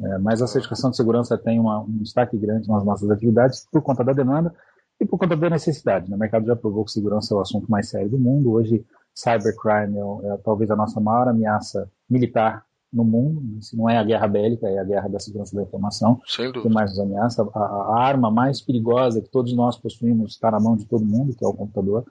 [0.00, 3.80] É, mas a certificação de segurança tem uma, um destaque grande nas nossas atividades por
[3.80, 4.54] conta da demanda
[5.00, 6.10] e por conta da necessidade.
[6.10, 6.16] Né?
[6.16, 8.52] O mercado já provou que segurança é o assunto mais sério do mundo.
[8.52, 13.98] Hoje, cybercrime é, é talvez a nossa maior ameaça militar no mundo, se não é
[13.98, 16.20] a guerra bélica, é a guerra da segurança da informação,
[16.62, 17.48] que mais nos ameaça.
[17.54, 21.34] A, a, arma mais perigosa que todos nós possuímos está na mão de todo mundo,
[21.34, 22.04] que é o computador.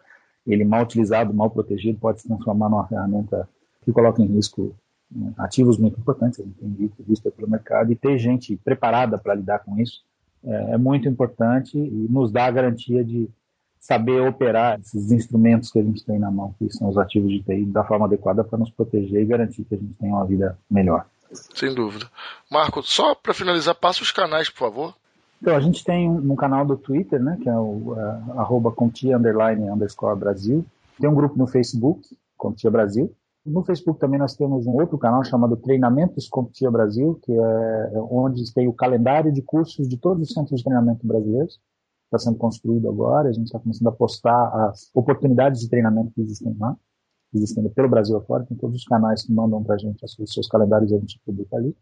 [0.45, 3.49] Ele mal utilizado, mal protegido, pode se transformar numa ferramenta
[3.84, 4.75] que coloca em risco
[5.11, 9.17] né, ativos muito importantes, a gente tem visto, visto pelo mercado, e ter gente preparada
[9.17, 10.03] para lidar com isso
[10.43, 13.30] é, é, muito importante e nos dá a garantia de,
[13.80, 17.43] saber operar esses instrumentos que a gente tem na mão, que são os ativos de
[17.43, 20.57] TI, da forma adequada para nos proteger e garantir que a gente tenha uma vida
[20.69, 21.05] melhor.
[21.32, 22.05] Sem dúvida.
[22.51, 24.95] Marco, só para finalizar, passa os canais, por favor.
[25.41, 28.71] Então, a gente tem um, um canal do Twitter, né, que é o uh, arroba
[28.71, 30.65] Contia underline underscore Brasil.
[30.99, 32.01] Tem um grupo no Facebook,
[32.36, 33.13] Contia Brasil.
[33.45, 37.99] No Facebook também nós temos um outro canal chamado Treinamentos Contia Brasil, que é, é
[38.09, 41.59] onde tem o calendário de cursos de todos os centros de treinamento brasileiros
[42.08, 46.22] está sendo construído agora, a gente está começando a postar as oportunidades de treinamento que
[46.22, 46.76] existem lá,
[47.32, 50.34] que existem pelo Brasil afora, tem todos os canais que mandam para a gente os
[50.34, 51.76] seus calendários e a gente publica ali.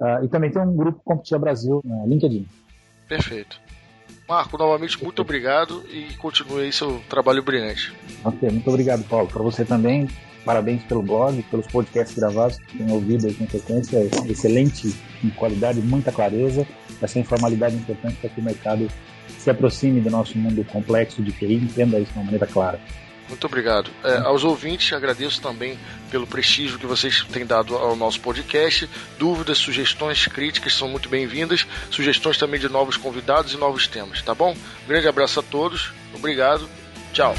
[0.00, 2.46] Uh, e também tem um grupo Competia Brasil no LinkedIn.
[3.08, 3.60] Perfeito.
[4.28, 7.94] Marco, novamente, muito obrigado e continue aí seu trabalho brilhante.
[8.22, 9.26] Ok, muito obrigado, Paulo.
[9.26, 10.06] Para você também,
[10.44, 13.98] parabéns pelo blog, pelos podcasts gravados que tem ouvido aí com frequência,
[14.30, 14.94] excelente
[15.24, 16.66] em qualidade, muita clareza.
[17.00, 18.86] Essa informalidade é importante para que o mercado
[19.38, 22.80] se aproxime do nosso mundo complexo de e entenda isso de uma maneira clara.
[23.28, 23.90] Muito obrigado.
[24.02, 25.78] É, aos ouvintes, agradeço também
[26.10, 28.88] pelo prestígio que vocês têm dado ao nosso podcast.
[29.18, 31.66] Dúvidas, sugestões, críticas são muito bem-vindas.
[31.90, 34.52] Sugestões também de novos convidados e novos temas, tá bom?
[34.84, 35.92] Um grande abraço a todos.
[36.14, 36.68] Obrigado.
[37.12, 37.34] Tchau.